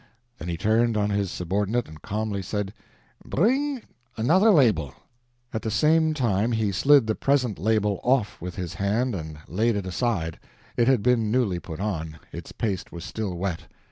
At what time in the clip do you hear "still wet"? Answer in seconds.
13.05-13.67